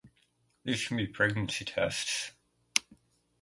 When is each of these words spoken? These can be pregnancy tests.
These 0.63 0.87
can 0.87 0.97
be 0.97 1.05
pregnancy 1.05 1.63
tests. 1.63 2.31